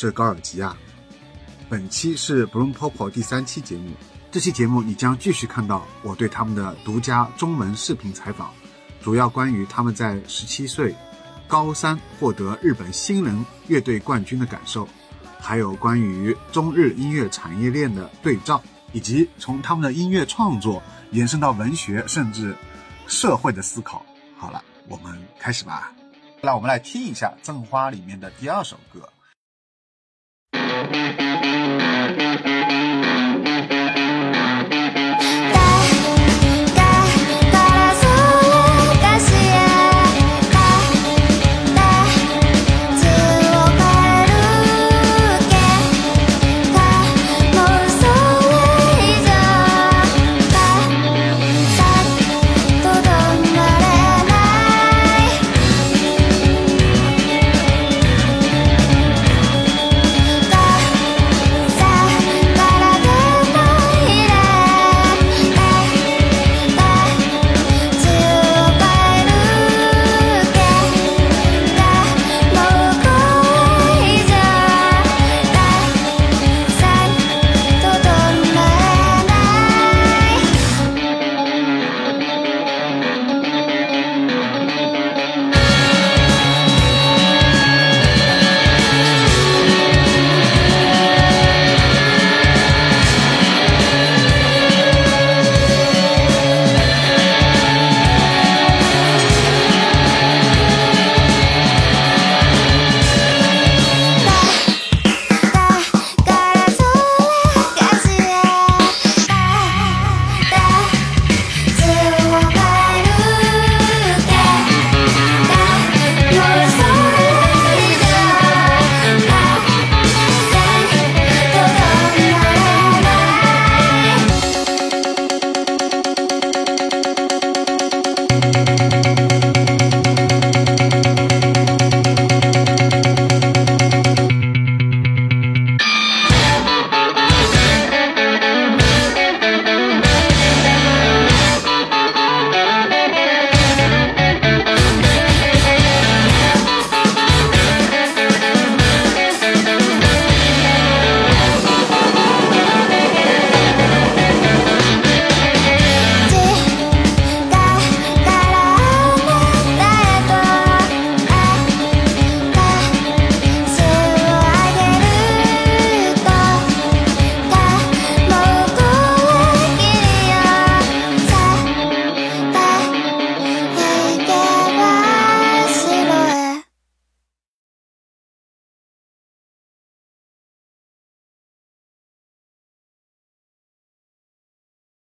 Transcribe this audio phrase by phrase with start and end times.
[0.00, 0.74] 是高尔基亚。
[1.68, 3.90] 本期是《Bloom Popo》第三期节目。
[4.32, 8.50] 这期节目你将继续看到我对他们的独家中文视频采访，
[9.02, 10.94] 主要关于他们在十七岁
[11.46, 14.88] 高三获得日本新人乐队冠军的感受，
[15.38, 18.62] 还有关于中日音乐产业链的对照，
[18.94, 22.56] 以及从他们的音乐创作延伸到文学甚至
[23.06, 24.02] 社会的思考。
[24.38, 25.92] 好了，我们开始吧。
[26.40, 29.06] 让我们来听一下《赠花》里面的第二首歌。
[30.86, 31.19] mm-hmm.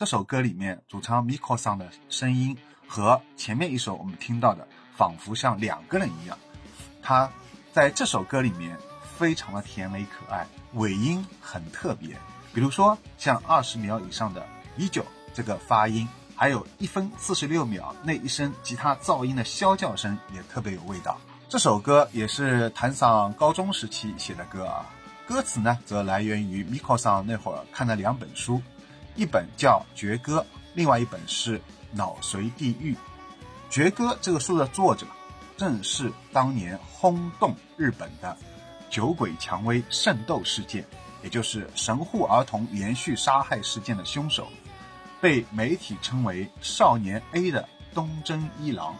[0.00, 2.56] 这首歌里面主唱 m i k o s n 的声音
[2.88, 4.66] 和前面一首我们听到的
[4.96, 6.38] 仿佛像两个人一样。
[7.02, 7.30] 他
[7.70, 8.74] 在这首歌里面
[9.18, 10.46] 非常的甜美可爱，
[10.76, 12.16] 尾音很特别。
[12.54, 14.42] 比如说像二十秒以上的
[14.78, 15.04] “依旧”
[15.36, 21.20] 这个发音，还有一分四十六秒那一声吉他噪音的啸叫声也特别有味道。
[21.46, 24.86] 这首歌也是谭桑高中时期写的歌啊，
[25.26, 28.62] 歌词呢则来源于 m i k o s n 那会儿看了两本书。
[29.20, 30.40] 一本叫《绝歌》，
[30.72, 31.58] 另外一本是
[31.92, 32.94] 《脑髓地狱》。
[33.68, 35.06] 《绝歌》这个书的作者
[35.58, 38.34] 正是当年轰动日本的
[38.88, 40.82] “酒鬼蔷薇圣斗事件”，
[41.22, 44.48] 也就是神户儿童连续杀害事件的凶手，
[45.20, 48.96] 被媒体称为“少年 A” 的东征一郎。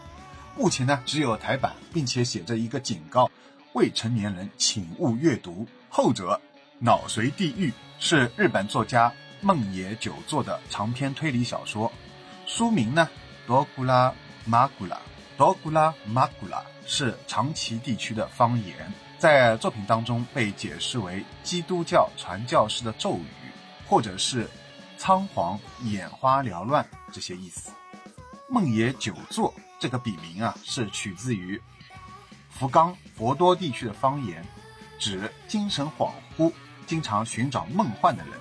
[0.55, 3.27] 目前呢，只有台版，并且写着一个警告
[3.73, 6.39] ：“未成年人请勿阅读。”后者
[6.77, 9.11] 《脑髓地狱》是日本作家。
[9.43, 11.91] 梦野久作的长篇推理小说，
[12.45, 13.09] 书名呢？
[13.47, 14.13] 《多古拉
[14.45, 14.95] 玛古拉》。
[15.35, 23.25] 多古拉玛古拉是长崎地区的方言，在作品当中被解释为基督教传教士的咒语，
[23.87, 24.47] 或者是
[24.95, 27.71] 仓皇、眼花缭乱这些意思。
[28.47, 31.59] 梦野久作这个笔名啊，是取自于
[32.51, 34.45] 福冈博多地区的方言，
[34.99, 36.53] 指精神恍惚、
[36.85, 38.33] 经常寻找梦幻的人。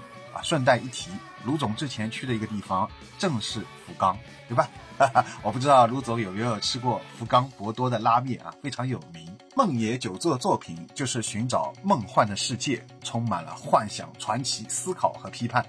[0.43, 1.11] 顺带一提，
[1.45, 2.89] 卢总之前去的一个地方
[3.19, 4.69] 正是福冈，对吧？
[5.43, 9.27] 我不知道卢总有没有吃过福冈博多的拉面啊，非常有名。
[9.57, 15.65] 梦野久作的作品就是寻找梦幻的世界，充满了幻想、传奇、思考和批判。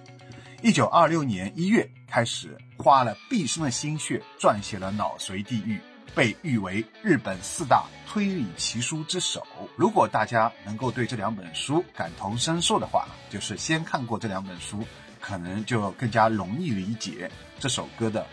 [0.61, 5.77] 一九二六年一月开始，花了毕生的心血撰写了《脑髓地狱》。
[6.13, 9.41] 被誉为日本四大推理奇书之首。
[9.77, 14.83] 如果大家能够对这两本书感同身受的话，就是先看过这两本书，
[15.21, 18.27] 可能就更加容易理解这首歌的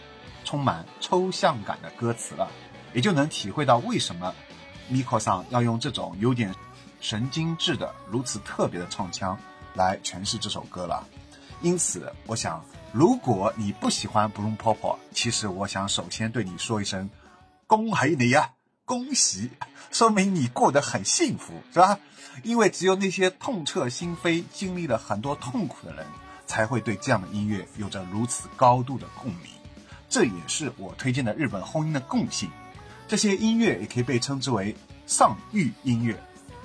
[0.45, 2.51] 充满抽象感的歌词了，
[2.95, 4.35] 也就能体会到为什么
[4.89, 6.53] m i k o s n 要用这种有点
[7.01, 9.39] 神经质的、如此特别的唱腔
[9.75, 11.07] 来诠释这首歌了。
[11.61, 14.79] 因此，我想，如果你不喜欢《Blue Pop》，
[15.13, 17.09] 其实我想首先对你说一声。
[17.69, 18.53] 恭喜你呀！
[18.87, 19.51] 恭喜，
[19.93, 21.99] 说明你过得很幸福，是吧？
[22.43, 26.07] 因为只有那些痛彻心扉、经历了很多痛苦的人，
[26.47, 29.43] 才会对这样的音乐有着如此高度的共鸣。
[30.09, 32.49] 这也是我推荐的日本婚姻的共性。
[33.07, 34.75] 这些音乐也可以被称之为
[35.07, 36.19] 丧欲音乐，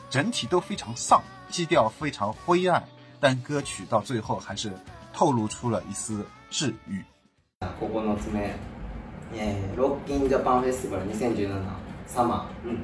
[0.10, 2.82] 整体都非常丧，基调非常灰暗，
[3.20, 4.72] 但歌曲到最后还是
[5.12, 7.04] 透露出了一丝治愈。
[9.36, 11.60] えー、ロッキンジャパンフェスティバル2017
[12.06, 12.80] サマー、うん、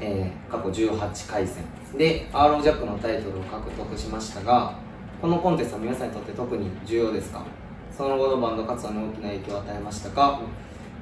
[0.00, 1.64] えー、過去18回戦
[1.96, 4.78] でアロ o ジャックのタイトルを獲得しましたが
[5.20, 7.42] このコンテストは皆さんにとって特に重要ですか
[7.96, 10.40] その後のバンド活動に大きな影響を与えましたか、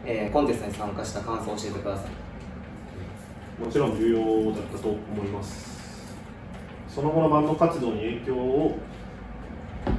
[0.07, 6.15] えー、コンテストに参加した感想を教えてくださいもちろん重要だったと思います
[6.89, 8.79] その後のバンド活動に影響を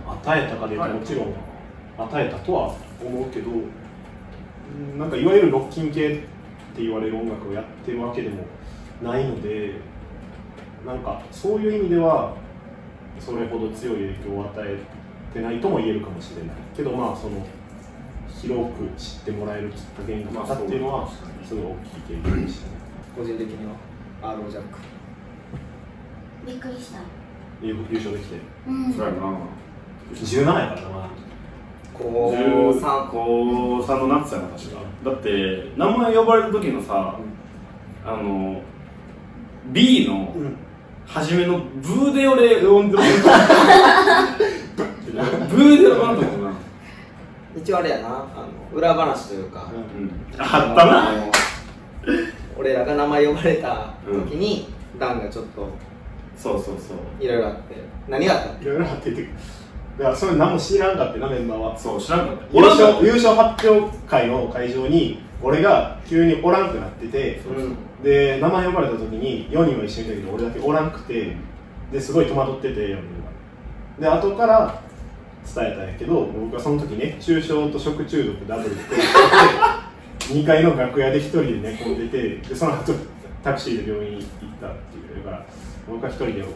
[0.08, 1.34] 与えたかでもちろん
[1.98, 2.76] 与えたとは
[3.06, 3.52] 思うけど
[4.98, 6.14] なんかいわゆるロッキン系っ
[6.76, 8.46] て言われる音楽をやってるわけでも
[9.02, 9.74] ないので
[10.86, 12.36] なんかそういう意味では
[13.20, 14.80] それほど強い影響を与え
[15.34, 17.46] てないとも言えるかもしれないけどまあその
[18.42, 21.10] 広く知ってもらえるきっかけになったっていうのは
[21.48, 21.76] すごい大
[22.12, 22.72] きい経験でしたね
[23.16, 23.74] 個人的には
[24.32, 24.80] アーロージャック
[26.46, 27.00] びっくりした
[27.62, 28.36] 優勝できて、
[28.68, 28.92] うん、17
[30.46, 31.10] やからな
[31.98, 32.32] 高
[32.80, 37.18] 3高3の夏やな確かだって名前呼ばれた時のさ、
[38.04, 38.62] うん、あの
[39.72, 40.32] B の、
[41.08, 43.10] 初めのブーで俺呼んでもらっ
[44.36, 46.54] たブーで呼ばんと思うな
[47.58, 48.12] 一応あれやなあ
[48.72, 51.32] の裏話というか、うんあったな
[52.58, 55.70] 俺らが名前呼ばれた時に、うん、ダンがちょっと
[56.38, 57.76] そうそうそういろいろあって
[58.08, 59.28] 何があったいろいろあってって
[59.98, 67.42] いやそれ何も知らんかってなメンバーはそう知らんかった優勝優勝発表会の会場に俺が急におらんくなってて
[68.04, 71.38] で名前呼ばれた時に4人は一緒にいたけど俺だけおらんくて
[71.94, 73.06] ですごい戸惑ってて4人
[74.02, 74.82] で後から
[75.56, 78.86] 伝えたんやけど僕はその時ね中傷と食中毒ダブルって
[80.34, 82.10] 2 階の楽屋で1人で寝込んで
[82.42, 82.92] てでその後
[83.42, 84.22] タクシーで病院行っ
[84.60, 85.46] たっていうだから
[85.90, 86.52] 僕は1人で喜んでた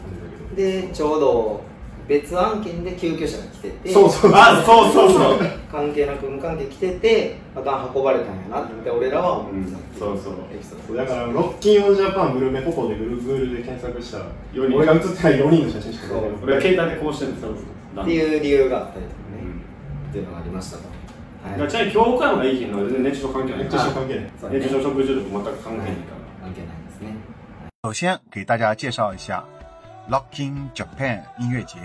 [0.56, 1.69] けどでちょうど
[2.10, 5.38] 別案件で救急車が来ててそうそうあそうそうそう
[5.70, 10.34] 関係なく無関係来ててまた運ばれたんやなって俺らは思ってたってう、ん、そう
[10.88, 14.26] そうだからロッキンオンジャパングルメポポでグルグルで検索したら
[14.56, 17.50] 俺が写ってない4人の写真しか出な俺は携帯でこうしてるんですよ
[18.02, 20.82] っていう理由があったりとかね、うん、っていうのがありましたと
[21.60, 25.94] はい、ちなみに教会岡山がいい日のは全然熱中症関係ない熱中症関係ない熱中症食中毒全く関係ないから関係ないで
[26.92, 27.16] すね
[27.80, 29.42] は首先给大家介绍一下
[30.10, 31.78] Locking Japan 音乐节，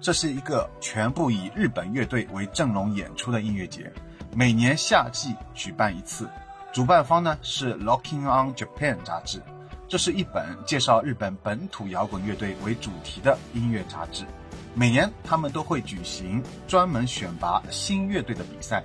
[0.00, 3.92] 这是一个全部以日本乐队为阵容演出的音乐节，
[4.36, 6.30] 每年夏季举办一次。
[6.72, 9.42] 主办方呢是 Locking on Japan 杂志，
[9.88, 14.24] 这是一本介绍日本本土摇滚乐队为主题的音乐杂志。
[14.72, 18.84] 每年他们都会举行专门选拔新乐队的比赛，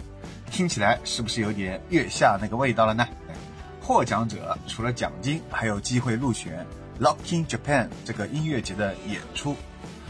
[0.50, 3.08] 听起来是不是有点月下那个味道了呢？
[3.84, 6.66] 获奖者除了奖金，还有机会入选。
[7.00, 9.56] Locking Japan 这个音乐节的演出，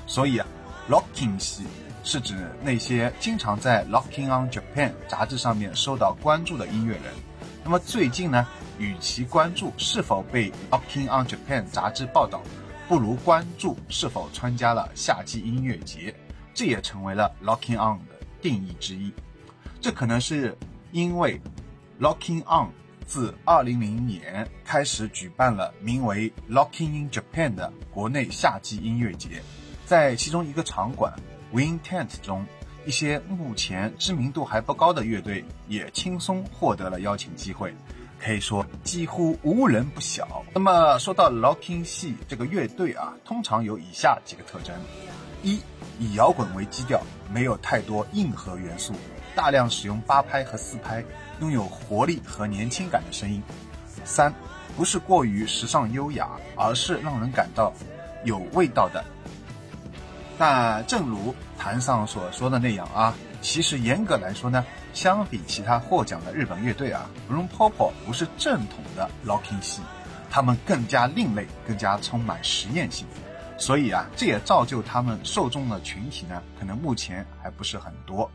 [0.08, 0.48] 所以啊
[0.90, 1.66] ，locking 系
[2.04, 7.14] 是指那些经常在 Locking on Japan 杂志上面受到关注的音乐人。
[7.64, 8.46] 那么最近呢，
[8.80, 12.42] 与其关注是否被 Locking on Japan 杂志报道，
[12.88, 16.12] 不如关注是否参加了夏季音乐节，
[16.56, 19.14] 这也成为了 Locking on 的定义之一。
[19.80, 20.58] 这可能是
[20.92, 21.40] 因为
[22.00, 22.70] Locking on。
[23.10, 29.42] 自2000年开始，举办了名为 “Locking in Japan” 的国内夏季音乐节，
[29.84, 31.12] 在其中一个场馆
[31.52, 32.46] “Win Tent” 中，
[32.86, 37.74] 一些目前知名度还不高的乐队也轻松获得了邀请机会，
[38.20, 40.46] 可以说几乎无人不晓。
[40.54, 44.76] 那么说到 “Locking” 系这个乐队啊，通常有以下几个特征：
[45.42, 45.60] 一、
[45.98, 47.02] 以摇滚为基调，
[47.34, 48.94] 没有太多硬核元素。
[49.42, 51.02] 大量使用八拍和四拍，
[51.40, 53.42] 拥有活力和年轻感的声音。
[54.04, 54.34] 三，
[54.76, 56.28] 不是过于时尚优雅，
[56.58, 57.72] 而是让人感到
[58.26, 59.02] 有味道的。
[60.38, 69.82] 那正如台上所说的那样啊，其实严格来说呢，相比其他获奖的日本乐队啊，Run p r o p e 不是正统的 l o c k i n g 系，
[70.30, 73.08] 他们更加另类，更加充满实验性。
[73.58, 78.30] 所以啊，这也造就他们受众的群体呢，可能目前还不是很多。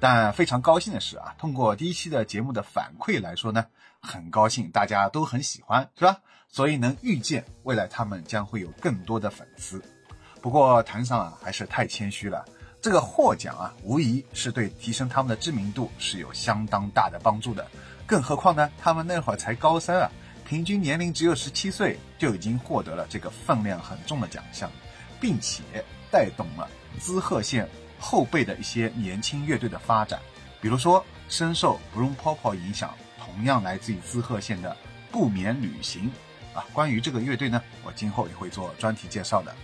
[0.00, 3.66] 但非常高兴的是啊，通过第一期的节目的反馈来说呢，
[4.00, 6.16] 很高兴大家都很喜欢，是吧？
[6.48, 9.80] 所以能预见未来他们将会有更多的粉丝。
[10.40, 12.42] 不过，谈上啊还是太谦虚了。
[12.80, 17.66] 这个获奖啊，无疑是对提升他们的知名度是有相当大的帮助的。
[18.06, 20.10] 更何况呢，他们那会儿才高三啊，
[20.48, 24.68] 平均年龄只有十七岁，就已经获得了这个分量很重的奖项，
[25.20, 25.62] 并且
[26.10, 26.66] 带动了
[26.98, 27.68] 滋贺县。
[28.00, 30.18] 后辈的一些年轻乐队的发展，
[30.60, 34.74] 比如说深受 b r o o m Popo 影响，同样来自于滋贺县的
[35.12, 36.10] 不眠旅行
[36.54, 36.64] 啊。
[36.72, 39.54] 关于这个乐队呢，我今后也会做专题介绍的。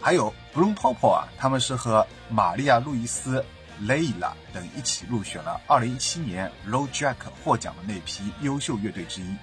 [0.00, 3.42] 还有 b r o o m Popo 啊，他们是和玛利亚·路易斯、
[3.80, 9.34] 蕾伊拉等一起入选了2017年 Road Jack 获奖的那批优秀乐队之一。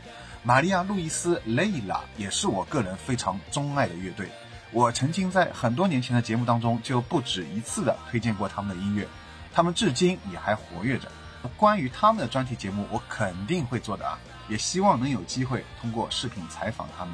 [0.44, 4.30] 玛利亚·路易斯、蕾伊拉也是我个人非常钟爱的乐队。
[4.74, 9.06] 我曾经在很多年前的节目当中就不止一次的推荐过他们的音乐，
[9.54, 11.10] 他们至今也还活跃着。
[11.58, 17.14] 关于他们的专题节目，我肯定会做的啊，也希望能有机会通过视频采访他们。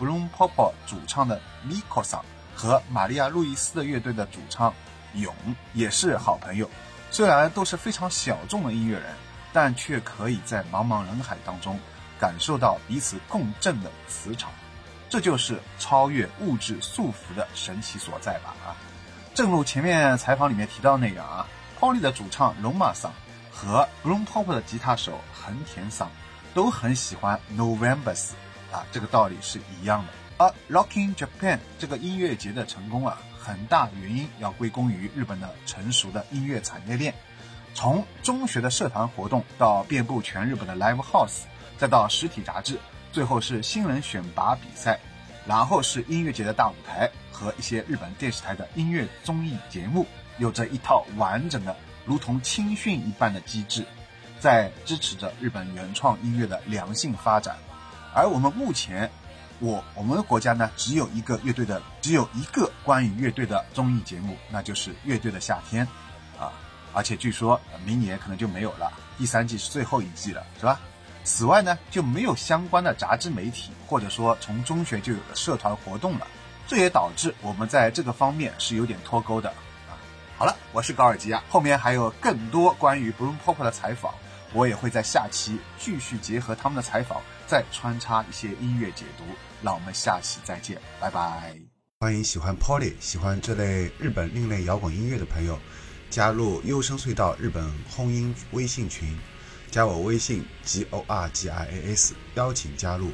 [0.00, 2.18] Bloom Pop 主唱的 Mikos
[2.56, 4.74] 和玛利亚·路易斯的乐队的主唱
[5.14, 5.32] 勇
[5.74, 6.68] 也是好朋友，
[7.12, 9.14] 虽然都是非常小众的音乐人，
[9.52, 11.78] 但却可以在茫茫人海当中
[12.18, 14.50] 感受到彼此共振的磁场。
[15.10, 18.54] 这就是超越物质束缚的神奇所在吧？
[18.64, 18.78] 啊，
[19.34, 21.44] 正如前面采访里面提到那样啊
[21.80, 23.12] p o l y 的主唱龙马桑
[23.50, 26.08] 和 Bloompop 的吉他手横田桑
[26.54, 28.30] 都很喜欢 November's
[28.70, 30.12] 啊，这个道理是一样的。
[30.38, 37.12] 而 Rocking Japan 这个音乐节的成功啊，很大原因要归功于日本的成熟的音乐产业链，
[37.74, 41.42] 从中学的社团活动到遍布全日本的 Live House，
[41.76, 42.78] 再到实体杂志。
[43.12, 44.98] 最后是新人选拔比赛，
[45.46, 50.06] 然后是音乐节的大舞台和一些日本电视台的音乐综艺节目，
[50.38, 51.74] 有着一套完整的
[52.04, 53.84] 如同青训一般的机制，
[54.38, 57.56] 在支持着日本原创音乐的良性发展。
[58.14, 59.10] 而我们目前，
[59.58, 65.86] 我我们国家呢，只有一个乐队的，只有一个关于乐队的综艺节目，那就是《乐队的夏天》，
[66.42, 66.52] 啊，
[66.92, 70.80] 而且据说明年可能就没有了，第三季是最后一季了，是吧？
[71.32, 76.26] 此外呢，就没有相关的杂志媒体，或者说从中学就有了社团活动了，
[76.66, 79.48] 这也导致我们在这个方面是有点脱钩的
[79.88, 79.94] 啊。
[80.36, 84.12] 好了，我是高尔基亚，后面还有更多关于 b l u m Pop 的采访，
[84.52, 89.22] 我也会在下期继续结合他们的采访，再穿插一些音乐解读。
[89.62, 91.54] 让我们下期再见，拜拜。
[92.00, 95.56] 欢迎喜欢 Poly，喜欢这类日本另类摇滚音乐的朋友，
[96.10, 99.16] 加入优声隧道日本轰音微信群。
[99.70, 103.08] 加我微信 g o r g i a s，邀请加入，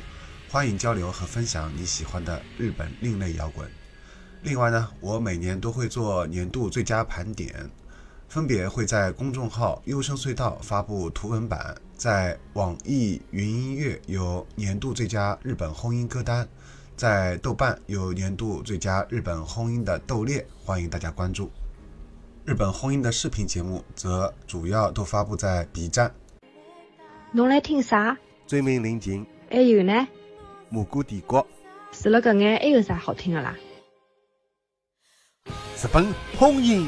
[0.50, 3.70] 欢迎交流和分享你喜欢的日本另类摇滚。
[4.42, 7.68] 另外呢，我每年都会做年度最佳盘点，
[8.30, 16.48] 分别会在公众号“优声隧道”发布图文版，在网易云音乐有年度最佳日本轰音歌单，
[16.96, 21.50] 在豆瓣有年度最佳日本轰音的豆列，欢迎大家关注。
[22.46, 26.14] 日本轰音的视频节目则主要都发布在 B 站。
[27.32, 28.12] 侬来听啥？
[28.46, 29.92] 《醉梦临镜》还有呢，
[30.70, 31.42] 《蒙古帝国》。
[32.02, 33.56] 除了搿眼，还有啥好听的啦？
[35.44, 36.06] 日本
[36.38, 36.86] 红樱。